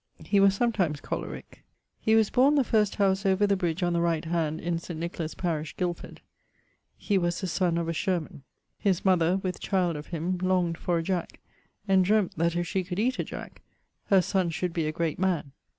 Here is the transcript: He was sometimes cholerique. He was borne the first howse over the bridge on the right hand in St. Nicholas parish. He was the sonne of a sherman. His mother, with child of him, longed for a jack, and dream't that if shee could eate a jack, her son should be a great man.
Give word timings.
He 0.25 0.39
was 0.39 0.55
sometimes 0.55 0.99
cholerique. 0.99 1.61
He 1.99 2.15
was 2.15 2.31
borne 2.31 2.55
the 2.55 2.63
first 2.63 2.95
howse 2.95 3.23
over 3.23 3.45
the 3.45 3.55
bridge 3.55 3.83
on 3.83 3.93
the 3.93 4.01
right 4.01 4.25
hand 4.25 4.59
in 4.59 4.79
St. 4.79 4.99
Nicholas 4.99 5.35
parish. 5.35 5.75
He 6.97 7.19
was 7.19 7.39
the 7.39 7.45
sonne 7.45 7.77
of 7.77 7.87
a 7.87 7.93
sherman. 7.93 8.41
His 8.79 9.05
mother, 9.05 9.37
with 9.43 9.59
child 9.59 9.95
of 9.95 10.07
him, 10.07 10.39
longed 10.39 10.79
for 10.79 10.97
a 10.97 11.03
jack, 11.03 11.39
and 11.87 12.03
dream't 12.03 12.35
that 12.35 12.55
if 12.55 12.65
shee 12.65 12.83
could 12.83 12.97
eate 12.97 13.19
a 13.19 13.23
jack, 13.23 13.61
her 14.05 14.23
son 14.23 14.49
should 14.49 14.73
be 14.73 14.87
a 14.87 14.91
great 14.91 15.19
man. 15.19 15.51